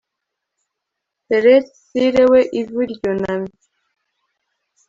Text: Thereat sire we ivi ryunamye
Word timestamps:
Thereat 1.29 1.67
sire 1.87 2.23
we 2.31 2.41
ivi 2.59 2.83
ryunamye 2.93 3.55